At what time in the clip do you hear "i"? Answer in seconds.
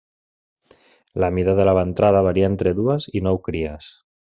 3.21-3.27